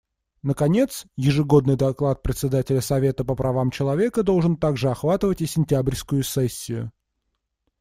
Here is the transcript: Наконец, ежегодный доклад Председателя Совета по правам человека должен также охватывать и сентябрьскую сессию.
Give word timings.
Наконец, 0.41 1.05
ежегодный 1.15 1.75
доклад 1.75 2.23
Председателя 2.23 2.81
Совета 2.81 3.23
по 3.23 3.35
правам 3.35 3.69
человека 3.69 4.23
должен 4.23 4.57
также 4.57 4.89
охватывать 4.89 5.41
и 5.41 5.45
сентябрьскую 5.45 6.23
сессию. 6.23 6.91